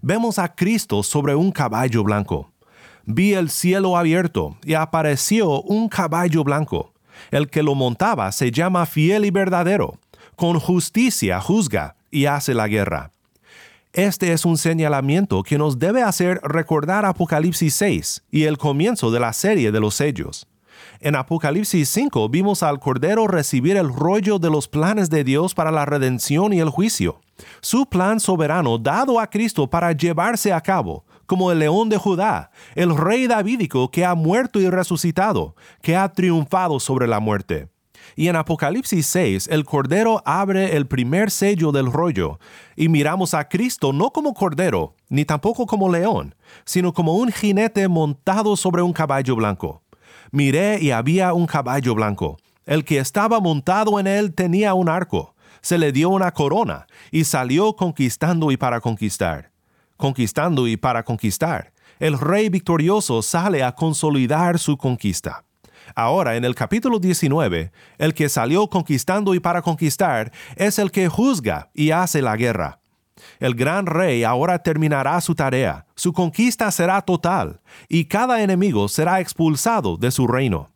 Vemos 0.01 0.39
a 0.39 0.55
Cristo 0.55 1.03
sobre 1.03 1.35
un 1.35 1.53
caballo 1.53 2.03
blanco. 2.03 2.51
Vi 3.05 3.35
el 3.35 3.51
cielo 3.51 3.99
abierto 3.99 4.57
y 4.65 4.73
apareció 4.73 5.61
un 5.61 5.91
caballo 5.91 6.43
blanco. 6.43 6.95
El 7.31 7.51
que 7.51 7.63
lo 7.63 7.75
montaba 7.75 8.33
se 8.33 8.51
llama 8.51 8.87
fiel 8.87 9.27
y 9.27 9.31
verdadero. 9.31 9.99
Con 10.37 10.59
justicia 10.59 11.39
juzga 11.39 11.97
y 12.11 12.25
hace 12.25 12.55
la 12.55 12.67
guerra. 12.67 13.12
Este 13.93 14.33
es 14.33 14.47
un 14.47 14.57
señalamiento 14.57 15.43
que 15.43 15.59
nos 15.59 15.79
debe 15.79 16.03
hacer 16.03 16.41
recordar 16.43 17.05
Apocalipsis 17.05 17.75
6 17.75 18.25
y 18.31 18.45
el 18.45 18.57
comienzo 18.57 19.11
de 19.11 19.21
la 19.21 19.35
serie 19.35 19.71
de 19.71 19.81
los 19.81 19.97
sellos. 19.97 20.47
En 21.01 21.15
Apocalipsis 21.15 21.91
5 21.91 22.31
vimos 22.31 22.63
al 22.63 22.81
Cordero 22.81 23.27
recibir 23.27 23.77
el 23.77 23.93
rollo 23.93 24.39
de 24.39 24.49
los 24.49 24.67
planes 24.67 25.11
de 25.11 25.25
Dios 25.25 25.53
para 25.53 25.71
la 25.71 25.85
redención 25.85 26.55
y 26.55 26.61
el 26.61 26.71
juicio. 26.71 27.21
Su 27.61 27.85
plan 27.85 28.19
soberano 28.19 28.79
dado 28.79 29.21
a 29.21 29.27
Cristo 29.27 29.69
para 29.69 29.93
llevarse 29.93 30.55
a 30.55 30.63
cabo, 30.63 31.05
como 31.27 31.53
el 31.53 31.59
león 31.59 31.91
de 31.91 31.99
Judá, 31.99 32.51
el 32.75 32.97
rey 32.97 33.27
davídico 33.27 33.91
que 33.91 34.07
ha 34.07 34.15
muerto 34.15 34.59
y 34.59 34.71
resucitado, 34.71 35.55
que 35.83 35.97
ha 35.97 36.11
triunfado 36.11 36.81
sobre 36.81 37.07
la 37.07 37.21
muerte. 37.21 37.69
Y 38.15 38.29
en 38.29 38.37
Apocalipsis 38.37 39.07
6, 39.07 39.49
el 39.49 39.65
Cordero 39.65 40.23
abre 40.25 40.77
el 40.77 40.87
primer 40.87 41.31
sello 41.31 41.73
del 41.73 41.91
rollo, 41.91 42.39
y 42.77 42.89
miramos 42.89 43.35
a 43.35 43.49
Cristo 43.49 43.93
no 43.93 44.11
como 44.11 44.35
Cordero, 44.35 44.95
ni 45.09 45.25
tampoco 45.25 45.67
como 45.67 45.91
león, 45.91 46.35
sino 46.65 46.93
como 46.93 47.15
un 47.17 47.33
jinete 47.33 47.89
montado 47.89 48.57
sobre 48.57 48.83
un 48.83 48.93
caballo 48.93 49.37
blanco. 49.37 49.83
Miré 50.31 50.79
y 50.81 50.91
había 50.91 51.33
un 51.33 51.47
caballo 51.47 51.95
blanco. 51.95 52.39
El 52.65 52.85
que 52.85 52.99
estaba 52.99 53.41
montado 53.41 53.99
en 53.99 54.07
él 54.07 54.35
tenía 54.35 54.75
un 54.75 54.89
arco, 54.89 55.35
se 55.61 55.79
le 55.79 55.93
dio 55.93 56.11
una 56.11 56.33
corona, 56.33 56.87
y 57.11 57.25
salió 57.25 57.75
conquistando 57.77 58.51
y 58.51 58.57
para 58.57 58.81
conquistar. 58.81 59.51
Conquistando 59.97 60.67
y 60.67 60.77
para 60.77 61.03
conquistar. 61.05 61.73
El 61.99 62.19
rey 62.19 62.49
victorioso 62.49 63.23
sale 63.23 63.63
a 63.63 63.73
consolidar 63.73 64.59
su 64.59 64.77
conquista. 64.77 65.45
Ahora, 65.95 66.37
en 66.37 66.45
el 66.45 66.55
capítulo 66.55 66.99
19, 66.99 67.73
el 67.99 68.15
que 68.15 68.29
salió 68.29 68.69
conquistando 68.69 69.35
y 69.35 69.41
para 69.41 69.63
conquistar 69.63 70.33
es 70.57 70.79
el 70.79 70.91
que 70.91 71.09
juzga 71.09 71.71
y 71.75 71.91
hace 71.91 72.23
la 72.23 72.37
guerra. 72.37 72.81
El 73.39 73.55
gran 73.55 73.87
rey 73.87 74.25
ahora 74.25 74.61
terminará 74.61 75.21
su 75.21 75.35
tarea, 75.35 75.87
su 75.95 76.13
conquista 76.13 76.71
será 76.71 77.03
total, 77.03 77.61
y 77.89 78.07
cada 78.07 78.43
enemigo 78.43 78.89
será 78.89 79.21
expulsado 79.21 79.97
de 79.97 80.11
su 80.11 80.27
reino. 80.27 80.71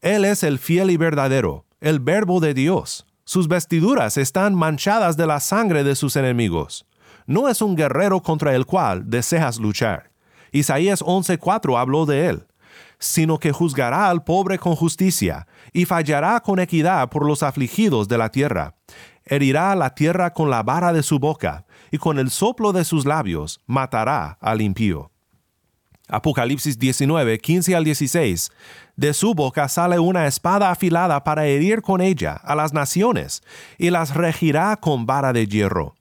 Él 0.00 0.24
es 0.24 0.42
el 0.42 0.58
fiel 0.58 0.90
y 0.90 0.96
verdadero, 0.96 1.66
el 1.80 2.00
verbo 2.00 2.40
de 2.40 2.54
Dios. 2.54 3.06
Sus 3.24 3.48
vestiduras 3.48 4.16
están 4.16 4.54
manchadas 4.54 5.16
de 5.16 5.26
la 5.26 5.40
sangre 5.40 5.84
de 5.84 5.94
sus 5.94 6.16
enemigos. 6.16 6.86
No 7.26 7.48
es 7.48 7.62
un 7.62 7.76
guerrero 7.76 8.22
contra 8.22 8.54
el 8.54 8.64
cual 8.64 9.08
deseas 9.08 9.58
luchar. 9.58 10.10
Isaías 10.50 11.02
11:4 11.02 11.78
habló 11.78 12.06
de 12.06 12.28
él 12.28 12.46
sino 12.98 13.38
que 13.38 13.52
juzgará 13.52 14.08
al 14.08 14.24
pobre 14.24 14.58
con 14.58 14.74
justicia, 14.74 15.46
y 15.72 15.84
fallará 15.84 16.40
con 16.40 16.58
equidad 16.58 17.08
por 17.08 17.24
los 17.24 17.42
afligidos 17.42 18.08
de 18.08 18.18
la 18.18 18.30
tierra. 18.30 18.74
Herirá 19.24 19.74
la 19.74 19.94
tierra 19.94 20.32
con 20.32 20.50
la 20.50 20.62
vara 20.62 20.92
de 20.92 21.02
su 21.02 21.18
boca, 21.18 21.66
y 21.90 21.98
con 21.98 22.18
el 22.18 22.30
soplo 22.30 22.72
de 22.72 22.84
sus 22.84 23.06
labios 23.06 23.60
matará 23.66 24.38
al 24.40 24.60
impío. 24.60 25.10
Apocalipsis 26.08 26.78
19, 26.78 27.38
15 27.38 27.76
al 27.76 27.84
16. 27.84 28.50
De 28.96 29.12
su 29.12 29.34
boca 29.34 29.68
sale 29.68 29.98
una 29.98 30.26
espada 30.26 30.70
afilada 30.70 31.22
para 31.22 31.46
herir 31.46 31.82
con 31.82 32.00
ella 32.00 32.32
a 32.32 32.54
las 32.54 32.72
naciones, 32.72 33.42
y 33.76 33.90
las 33.90 34.14
regirá 34.14 34.76
con 34.76 35.06
vara 35.06 35.32
de 35.32 35.46
hierro. 35.46 35.94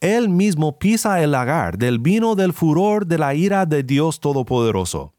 Él 0.00 0.30
mismo 0.30 0.78
pisa 0.78 1.20
el 1.22 1.32
lagar 1.32 1.76
del 1.76 1.98
vino 1.98 2.34
del 2.34 2.54
furor 2.54 3.06
de 3.06 3.18
la 3.18 3.34
ira 3.34 3.66
de 3.66 3.82
Dios 3.82 4.20
Todopoderoso 4.20 5.12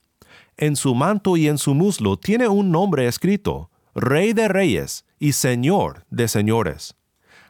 en 0.58 0.76
su 0.76 0.96
manto 0.96 1.38
y 1.38 1.48
en 1.48 1.58
su 1.58 1.74
muslo 1.74 2.18
tiene 2.18 2.48
un 2.48 2.72
nombre 2.72 3.08
escrito, 3.08 3.70
Rey 3.96 4.34
de 4.34 4.48
Reyes 4.48 5.06
y 5.20 5.34
Señor 5.34 6.06
de 6.10 6.28
Señores. 6.28 6.96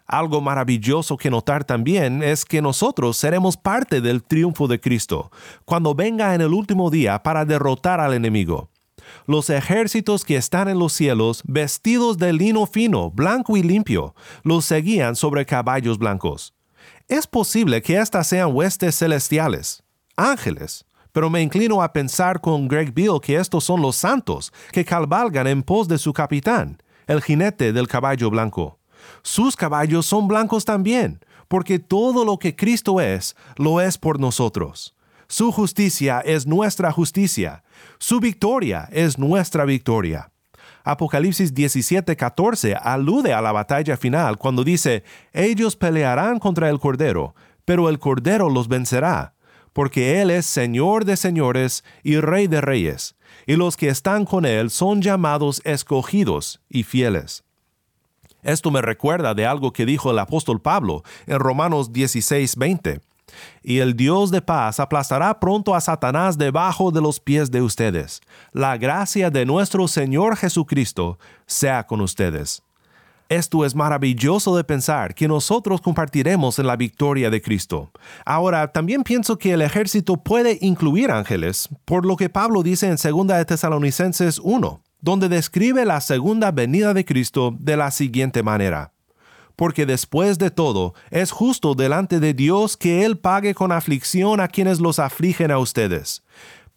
Algo 0.08 0.42
maravilloso 0.42 1.16
que 1.16 1.30
notar 1.30 1.64
también 1.64 2.22
es 2.22 2.44
que 2.44 2.62
nosotros 2.62 3.16
seremos 3.16 3.56
parte 3.56 4.02
del 4.02 4.24
triunfo 4.24 4.68
de 4.68 4.80
Cristo, 4.80 5.32
cuando 5.64 5.96
venga 5.96 6.36
en 6.36 6.42
el 6.42 6.54
último 6.54 6.90
día 6.90 7.24
para 7.24 7.46
derrotar 7.46 8.02
al 8.02 8.14
enemigo. 8.14 8.70
Los 9.26 9.50
ejércitos 9.50 10.26
que 10.26 10.36
están 10.36 10.68
en 10.68 10.80
los 10.80 10.94
cielos, 10.94 11.42
vestidos 11.46 12.18
de 12.18 12.34
lino 12.34 12.66
fino, 12.66 13.10
blanco 13.10 13.56
y 13.56 13.64
limpio, 13.64 14.16
los 14.44 14.66
seguían 14.66 15.16
sobre 15.16 15.46
caballos 15.46 15.98
blancos. 15.98 16.54
Es 17.08 17.28
posible 17.28 17.82
que 17.82 17.98
estas 17.98 18.28
sean 18.28 18.54
huestes 18.54 18.98
celestiales, 18.98 19.84
ángeles, 20.16 20.86
pero 21.12 21.30
me 21.30 21.42
inclino 21.42 21.82
a 21.82 21.92
pensar 21.92 22.42
con 22.42 22.68
Greg 22.68 22.94
Beale 22.94 23.20
que 23.20 23.38
estos 23.38 23.64
son 23.64 23.82
los 23.82 23.96
santos 23.96 24.52
que 24.72 24.86
cabalgan 24.86 25.48
en 25.48 25.64
pos 25.64 25.88
de 25.88 25.98
su 25.98 26.14
capitán, 26.14 26.82
el 27.08 27.22
jinete 27.22 27.74
del 27.74 27.88
caballo 27.88 28.30
blanco. 28.30 28.80
Sus 29.22 29.56
caballos 29.56 30.06
son 30.06 30.28
blancos 30.28 30.66
también, 30.66 31.20
porque 31.48 31.80
todo 31.80 32.24
lo 32.24 32.38
que 32.38 32.56
Cristo 32.56 33.02
es, 33.02 33.36
lo 33.58 33.82
es 33.82 33.98
por 33.98 34.20
nosotros. 34.20 34.96
Su 35.28 35.52
justicia 35.52 36.22
es 36.22 36.46
nuestra 36.46 36.92
justicia, 36.92 37.64
su 38.00 38.20
victoria 38.20 38.90
es 38.92 39.18
nuestra 39.18 39.66
victoria. 39.66 40.32
Apocalipsis 40.84 41.54
17:14 41.54 42.78
alude 42.82 43.34
a 43.34 43.42
la 43.42 43.52
batalla 43.52 43.98
final 43.98 44.38
cuando 44.38 44.64
dice, 44.64 45.04
ellos 45.32 45.76
pelearán 45.76 46.40
contra 46.40 46.70
el 46.70 46.80
Cordero, 46.80 47.36
pero 47.66 47.90
el 47.90 48.00
Cordero 48.00 48.50
los 48.50 48.68
vencerá 48.68 49.36
porque 49.74 50.22
Él 50.22 50.32
es 50.32 50.46
Señor 50.46 51.06
de 51.06 51.18
señores 51.18 51.84
y 52.04 52.20
Rey 52.20 52.48
de 52.48 52.62
reyes, 52.62 53.16
y 53.46 53.56
los 53.56 53.78
que 53.78 53.90
están 53.90 54.26
con 54.26 54.46
Él 54.46 54.70
son 54.70 55.02
llamados 55.02 55.62
escogidos 55.66 56.62
y 56.70 56.84
fieles. 56.84 57.44
Esto 58.44 58.72
me 58.72 58.82
recuerda 58.82 59.34
de 59.34 59.46
algo 59.46 59.72
que 59.72 59.86
dijo 59.86 60.12
el 60.12 60.20
apóstol 60.20 60.62
Pablo 60.62 61.04
en 61.28 61.40
Romanos 61.40 61.92
16:20. 61.92 63.02
Y 63.64 63.80
el 63.80 63.96
Dios 63.96 64.30
de 64.30 64.42
paz 64.42 64.80
aplastará 64.80 65.40
pronto 65.40 65.74
a 65.74 65.80
Satanás 65.80 66.38
debajo 66.38 66.92
de 66.92 67.02
los 67.02 67.20
pies 67.20 67.50
de 67.50 67.62
ustedes. 67.62 68.20
La 68.52 68.78
gracia 68.78 69.30
de 69.30 69.46
nuestro 69.46 69.88
Señor 69.88 70.36
Jesucristo 70.36 71.18
sea 71.46 71.86
con 71.86 72.02
ustedes. 72.02 72.64
Esto 73.32 73.64
es 73.64 73.76
maravilloso 73.76 74.58
de 74.58 74.66
pensar 74.66 75.16
que 75.16 75.26
nosotros 75.26 75.80
compartiremos 75.80 76.60
en 76.60 76.68
la 76.68 76.76
victoria 76.76 77.30
de 77.30 77.42
Cristo. 77.42 77.90
Ahora, 78.26 78.74
también 78.74 79.04
pienso 79.04 79.38
que 79.38 79.54
el 79.54 79.62
ejército 79.62 80.18
puede 80.18 80.58
incluir 80.60 81.12
ángeles, 81.12 81.70
por 81.86 82.06
lo 82.06 82.18
que 82.18 82.28
Pablo 82.28 82.62
dice 82.62 82.88
en 82.88 82.98
2 82.98 83.28
de 83.28 83.46
Tesalonicenses 83.46 84.38
1, 84.44 84.82
donde 85.00 85.30
describe 85.30 85.86
la 85.86 86.02
segunda 86.02 86.52
venida 86.52 86.94
de 86.94 87.06
Cristo 87.06 87.56
de 87.58 87.78
la 87.78 87.92
siguiente 87.92 88.44
manera 88.44 88.92
porque 89.62 89.86
después 89.86 90.40
de 90.40 90.50
todo 90.50 90.96
es 91.12 91.30
justo 91.30 91.76
delante 91.76 92.20
de 92.20 92.34
Dios 92.34 92.78
que 92.78 93.06
Él 93.06 93.20
pague 93.20 93.54
con 93.54 93.72
aflicción 93.72 94.40
a 94.40 94.48
quienes 94.48 94.80
los 94.80 94.98
afligen 94.98 95.52
a 95.52 95.60
ustedes, 95.60 96.24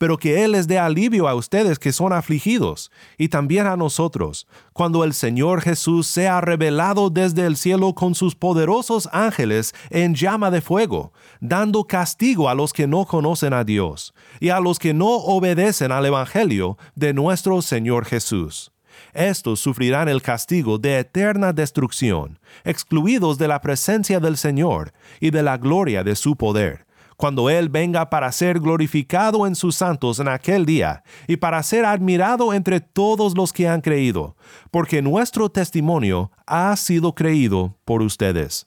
pero 0.04 0.18
que 0.18 0.44
Él 0.44 0.52
les 0.52 0.68
dé 0.68 0.78
alivio 0.78 1.28
a 1.28 1.34
ustedes 1.34 1.78
que 1.78 1.90
son 1.90 2.12
afligidos, 2.12 2.90
y 3.16 3.28
también 3.28 3.66
a 3.66 3.74
nosotros, 3.74 4.46
cuando 4.74 5.02
el 5.02 5.14
Señor 5.14 5.62
Jesús 5.62 6.06
sea 6.06 6.42
revelado 6.42 7.08
desde 7.08 7.46
el 7.46 7.56
cielo 7.56 7.94
con 7.94 8.14
sus 8.14 8.34
poderosos 8.34 9.08
ángeles 9.12 9.74
en 9.88 10.14
llama 10.14 10.50
de 10.50 10.60
fuego, 10.60 11.14
dando 11.40 11.84
castigo 11.84 12.50
a 12.50 12.54
los 12.54 12.74
que 12.74 12.86
no 12.86 13.06
conocen 13.06 13.54
a 13.54 13.64
Dios, 13.64 14.12
y 14.40 14.50
a 14.50 14.60
los 14.60 14.78
que 14.78 14.92
no 14.92 15.08
obedecen 15.08 15.90
al 15.90 16.04
Evangelio 16.04 16.76
de 16.94 17.14
nuestro 17.14 17.62
Señor 17.62 18.04
Jesús. 18.04 18.72
Estos 19.14 19.58
sufrirán 19.60 20.10
el 20.10 20.20
castigo 20.20 20.76
de 20.76 20.98
eterna 20.98 21.54
destrucción, 21.54 22.38
excluidos 22.64 23.38
de 23.38 23.48
la 23.48 23.62
presencia 23.62 24.20
del 24.20 24.36
Señor 24.36 24.92
y 25.18 25.30
de 25.30 25.42
la 25.42 25.56
gloria 25.56 26.04
de 26.04 26.14
su 26.14 26.36
poder, 26.36 26.84
cuando 27.16 27.50
Él 27.50 27.68
venga 27.68 28.10
para 28.10 28.30
ser 28.32 28.60
glorificado 28.60 29.46
en 29.46 29.54
sus 29.54 29.76
santos 29.76 30.18
en 30.18 30.28
aquel 30.28 30.66
día 30.66 31.02
y 31.26 31.36
para 31.36 31.62
ser 31.62 31.84
admirado 31.84 32.52
entre 32.52 32.80
todos 32.80 33.36
los 33.36 33.52
que 33.52 33.68
han 33.68 33.80
creído, 33.80 34.36
porque 34.70 35.02
nuestro 35.02 35.50
testimonio 35.50 36.30
ha 36.46 36.74
sido 36.76 37.14
creído 37.14 37.76
por 37.84 38.02
ustedes 38.02 38.66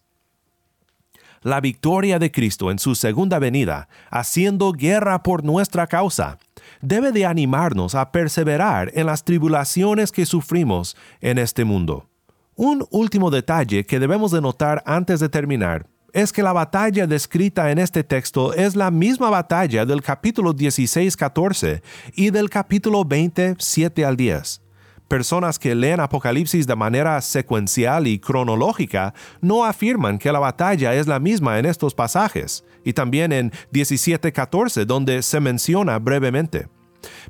la 1.41 1.61
victoria 1.61 2.19
de 2.19 2.31
Cristo 2.31 2.71
en 2.71 2.79
su 2.79 2.93
segunda 2.95 3.39
venida, 3.39 3.87
haciendo 4.09 4.71
guerra 4.73 5.23
por 5.23 5.43
nuestra 5.43 5.87
causa, 5.87 6.39
debe 6.81 7.11
de 7.11 7.25
animarnos 7.25 7.95
a 7.95 8.11
perseverar 8.11 8.91
en 8.93 9.05
las 9.05 9.23
tribulaciones 9.23 10.11
que 10.11 10.25
sufrimos 10.25 10.97
en 11.21 11.37
este 11.37 11.63
mundo. 11.63 12.09
Un 12.55 12.85
último 12.89 13.29
detalle 13.29 13.85
que 13.85 13.99
debemos 13.99 14.31
de 14.31 14.41
notar 14.41 14.83
antes 14.85 15.19
de 15.19 15.29
terminar 15.29 15.87
es 16.13 16.31
que 16.31 16.43
la 16.43 16.53
batalla 16.53 17.07
descrita 17.07 17.71
en 17.71 17.79
este 17.79 18.03
texto 18.03 18.53
es 18.53 18.75
la 18.75 18.91
misma 18.91 19.29
batalla 19.29 19.85
del 19.85 20.01
capítulo 20.01 20.53
16-14 20.53 21.81
y 22.15 22.29
del 22.29 22.49
capítulo 22.49 23.05
27 23.05 24.05
al 24.05 24.17
10. 24.17 24.61
Personas 25.07 25.57
que 25.57 25.73
leen 25.73 26.01
Apocalipsis 26.01 26.67
de 26.67 26.75
manera 26.75 27.21
secuencial 27.21 28.07
y 28.07 28.19
cronológica 28.19 29.13
no 29.39 29.63
afirman 29.63 30.17
que 30.17 30.31
la 30.31 30.39
batalla 30.39 30.93
es 30.95 31.07
la 31.07 31.19
misma 31.19 31.59
en 31.59 31.65
estos 31.65 31.95
pasajes, 31.95 32.65
y 32.83 32.91
también 32.93 33.31
en 33.31 33.51
17.14 33.71 34.85
donde 34.85 35.21
se 35.21 35.39
menciona 35.39 35.97
brevemente. 35.99 36.67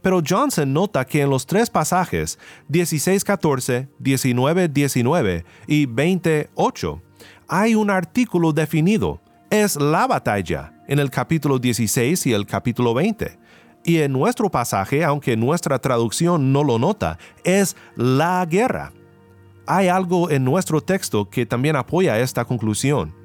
Pero 0.02 0.22
Johnson 0.28 0.74
nota 0.74 1.06
que 1.06 1.22
en 1.22 1.30
los 1.30 1.46
tres 1.46 1.70
pasajes, 1.70 2.40
16.14, 2.70 3.90
19.19 4.00 5.44
y 5.68 5.86
20.8, 5.86 7.02
hay 7.48 7.76
un 7.76 7.90
artículo 7.90 8.54
definido. 8.54 9.22
Es 9.50 9.76
la 9.78 10.08
batalla 10.08 10.74
en 10.88 11.00
el 11.00 11.10
capítulo 11.10 11.60
16 11.60 12.26
y 12.26 12.34
el 12.34 12.46
capítulo 12.46 12.94
20 12.94 13.40
y 13.88 14.02
en 14.02 14.12
nuestro 14.12 14.52
pasaje, 14.52 15.06
aunque 15.06 15.38
nuestra 15.38 15.80
traducción 15.80 16.52
no 16.52 16.62
lo 16.66 16.78
nota, 16.78 17.18
es 17.46 17.78
la 17.96 18.46
guerra. 18.46 18.92
Hay 19.66 19.88
algo 19.88 20.30
en 20.30 20.44
nuestro 20.44 20.82
texto 20.82 21.30
que 21.30 21.46
también 21.46 21.78
apoya 21.78 22.20
esta 22.20 22.44
conclusión. 22.44 23.16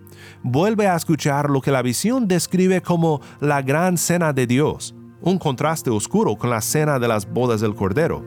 Vuelve 0.44 0.87
a 0.87 0.94
escuchar 0.94 1.50
lo 1.50 1.61
que 1.61 1.72
la 1.72 1.82
visión 1.82 2.28
describe 2.28 2.80
como 2.80 3.20
la 3.40 3.61
gran 3.61 3.98
cena 3.98 4.32
de 4.32 4.46
Dios, 4.46 4.94
un 5.20 5.37
contraste 5.37 5.90
oscuro 5.90 6.37
con 6.37 6.50
la 6.50 6.61
cena 6.61 7.00
de 7.00 7.08
las 7.08 7.28
bodas 7.28 7.61
del 7.61 7.74
Cordero. 7.74 8.24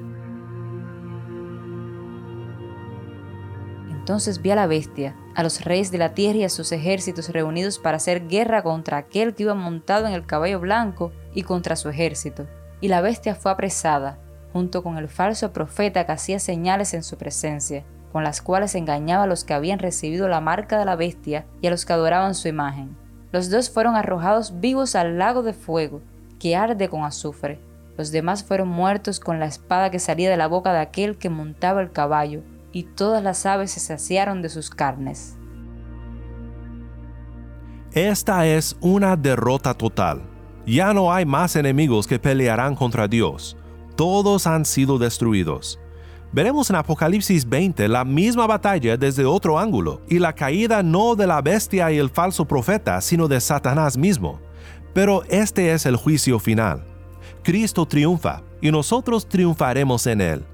Entonces 3.91 4.41
vi 4.41 4.51
a 4.51 4.55
la 4.55 4.67
bestia, 4.67 5.15
a 5.35 5.43
los 5.43 5.63
reyes 5.65 5.91
de 5.91 5.97
la 5.97 6.13
tierra 6.13 6.39
y 6.39 6.43
a 6.45 6.49
sus 6.49 6.71
ejércitos 6.71 7.29
reunidos 7.29 7.77
para 7.77 7.97
hacer 7.97 8.27
guerra 8.27 8.63
contra 8.63 8.97
aquel 8.97 9.35
que 9.35 9.43
iba 9.43 9.53
montado 9.53 10.07
en 10.07 10.13
el 10.13 10.25
caballo 10.25 10.61
blanco 10.61 11.11
y 11.33 11.43
contra 11.43 11.75
su 11.75 11.89
ejército. 11.89 12.47
Y 12.79 12.87
la 12.87 13.01
bestia 13.01 13.35
fue 13.35 13.51
apresada, 13.51 14.17
junto 14.53 14.81
con 14.81 14.97
el 14.97 15.09
falso 15.09 15.51
profeta 15.51 16.05
que 16.05 16.13
hacía 16.13 16.39
señales 16.39 16.93
en 16.93 17.03
su 17.03 17.17
presencia, 17.17 17.83
con 18.13 18.23
las 18.23 18.41
cuales 18.41 18.75
engañaba 18.75 19.25
a 19.25 19.27
los 19.27 19.43
que 19.43 19.53
habían 19.53 19.79
recibido 19.79 20.29
la 20.29 20.39
marca 20.39 20.79
de 20.79 20.85
la 20.85 20.95
bestia 20.95 21.45
y 21.61 21.67
a 21.67 21.69
los 21.69 21.85
que 21.85 21.91
adoraban 21.91 22.33
su 22.33 22.47
imagen. 22.47 22.95
Los 23.33 23.49
dos 23.49 23.69
fueron 23.69 23.95
arrojados 23.95 24.61
vivos 24.61 24.95
al 24.95 25.17
lago 25.17 25.43
de 25.43 25.51
fuego, 25.51 26.01
que 26.39 26.55
arde 26.55 26.87
con 26.87 27.03
azufre. 27.03 27.59
Los 27.97 28.11
demás 28.11 28.45
fueron 28.45 28.69
muertos 28.69 29.19
con 29.19 29.41
la 29.41 29.47
espada 29.47 29.91
que 29.91 29.99
salía 29.99 30.29
de 30.29 30.37
la 30.37 30.47
boca 30.47 30.71
de 30.71 30.79
aquel 30.79 31.17
que 31.17 31.29
montaba 31.29 31.81
el 31.81 31.91
caballo, 31.91 32.41
y 32.75 32.83
todas 32.83 33.23
las 33.23 33.45
aves 33.45 33.71
se 33.71 33.79
saciaron 33.79 34.41
de 34.41 34.49
sus 34.49 34.69
carnes. 34.69 35.37
Esta 37.93 38.45
es 38.45 38.75
una 38.81 39.15
derrota 39.15 39.73
total. 39.73 40.23
Ya 40.65 40.93
no 40.93 41.13
hay 41.13 41.25
más 41.25 41.55
enemigos 41.55 42.05
que 42.05 42.19
pelearán 42.19 42.75
contra 42.75 43.07
Dios. 43.07 43.55
Todos 43.95 44.45
han 44.45 44.65
sido 44.65 44.97
destruidos. 44.97 45.79
Veremos 46.33 46.69
en 46.69 46.75
Apocalipsis 46.75 47.47
20 47.47 47.87
la 47.87 48.03
misma 48.03 48.45
batalla 48.45 48.97
desde 48.97 49.23
otro 49.23 49.57
ángulo, 49.57 50.01
y 50.09 50.19
la 50.19 50.33
caída 50.33 50.83
no 50.83 51.15
de 51.15 51.27
la 51.27 51.41
bestia 51.41 51.93
y 51.93 51.97
el 51.97 52.09
falso 52.09 52.43
profeta, 52.43 52.99
sino 52.99 53.29
de 53.29 53.39
Satanás 53.39 53.95
mismo. 53.95 54.41
Pero 54.93 55.23
este 55.29 55.71
es 55.71 55.85
el 55.85 55.95
juicio 55.95 56.39
final. 56.39 56.83
Cristo 57.41 57.85
triunfa, 57.85 58.41
y 58.59 58.69
nosotros 58.69 59.29
triunfaremos 59.29 60.07
en 60.07 60.19
él. 60.19 60.45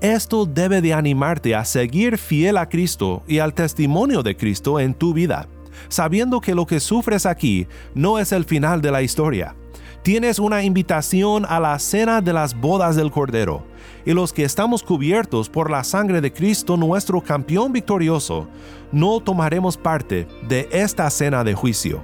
Esto 0.00 0.46
debe 0.46 0.80
de 0.80 0.94
animarte 0.94 1.54
a 1.54 1.62
seguir 1.62 2.16
fiel 2.16 2.56
a 2.56 2.70
Cristo 2.70 3.22
y 3.26 3.38
al 3.38 3.52
testimonio 3.52 4.22
de 4.22 4.34
Cristo 4.34 4.80
en 4.80 4.94
tu 4.94 5.12
vida, 5.12 5.46
sabiendo 5.90 6.40
que 6.40 6.54
lo 6.54 6.64
que 6.64 6.80
sufres 6.80 7.26
aquí 7.26 7.66
no 7.94 8.18
es 8.18 8.32
el 8.32 8.46
final 8.46 8.80
de 8.80 8.90
la 8.92 9.02
historia. 9.02 9.54
Tienes 10.02 10.38
una 10.38 10.62
invitación 10.62 11.44
a 11.46 11.60
la 11.60 11.78
cena 11.78 12.22
de 12.22 12.32
las 12.32 12.58
bodas 12.58 12.96
del 12.96 13.10
Cordero, 13.10 13.66
y 14.06 14.14
los 14.14 14.32
que 14.32 14.44
estamos 14.44 14.82
cubiertos 14.82 15.50
por 15.50 15.70
la 15.70 15.84
sangre 15.84 16.22
de 16.22 16.32
Cristo 16.32 16.78
nuestro 16.78 17.20
campeón 17.20 17.70
victorioso, 17.70 18.48
no 18.92 19.20
tomaremos 19.20 19.76
parte 19.76 20.26
de 20.48 20.66
esta 20.72 21.10
cena 21.10 21.44
de 21.44 21.52
juicio. 21.52 22.02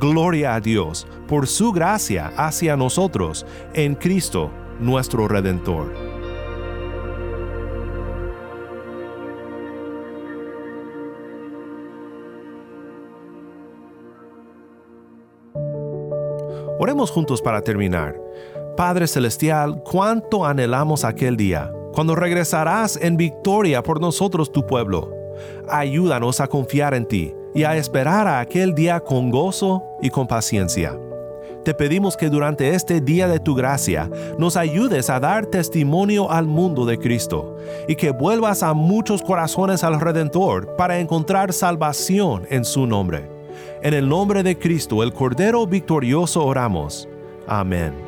Gloria 0.00 0.56
a 0.56 0.60
Dios 0.60 1.06
por 1.28 1.46
su 1.46 1.70
gracia 1.70 2.32
hacia 2.36 2.76
nosotros 2.76 3.46
en 3.74 3.94
Cristo 3.94 4.50
nuestro 4.80 5.28
Redentor. 5.28 6.17
Juntos 16.96 17.42
para 17.42 17.60
terminar. 17.60 18.18
Padre 18.74 19.06
Celestial, 19.06 19.82
cuánto 19.84 20.46
anhelamos 20.46 21.04
aquel 21.04 21.36
día, 21.36 21.70
cuando 21.92 22.14
regresarás 22.14 22.96
en 22.96 23.18
victoria 23.18 23.82
por 23.82 24.00
nosotros 24.00 24.50
tu 24.50 24.66
pueblo. 24.66 25.12
Ayúdanos 25.68 26.40
a 26.40 26.46
confiar 26.46 26.94
en 26.94 27.06
ti 27.06 27.34
y 27.54 27.64
a 27.64 27.76
esperar 27.76 28.26
a 28.26 28.40
aquel 28.40 28.74
día 28.74 29.00
con 29.00 29.30
gozo 29.30 29.82
y 30.00 30.08
con 30.08 30.26
paciencia. 30.26 30.98
Te 31.62 31.74
pedimos 31.74 32.16
que 32.16 32.30
durante 32.30 32.74
este 32.74 33.02
día 33.02 33.28
de 33.28 33.38
tu 33.38 33.54
gracia 33.54 34.10
nos 34.38 34.56
ayudes 34.56 35.10
a 35.10 35.20
dar 35.20 35.44
testimonio 35.44 36.30
al 36.30 36.46
mundo 36.46 36.86
de 36.86 36.98
Cristo 36.98 37.56
y 37.86 37.96
que 37.96 38.12
vuelvas 38.12 38.62
a 38.62 38.72
muchos 38.72 39.20
corazones 39.20 39.84
al 39.84 40.00
Redentor 40.00 40.74
para 40.76 40.98
encontrar 40.98 41.52
salvación 41.52 42.46
en 42.48 42.64
su 42.64 42.86
nombre. 42.86 43.37
En 43.82 43.94
el 43.94 44.08
nombre 44.08 44.42
de 44.42 44.58
Cristo, 44.58 45.02
el 45.02 45.12
Cordero 45.12 45.66
victorioso, 45.66 46.44
oramos. 46.44 47.08
Amén. 47.46 48.07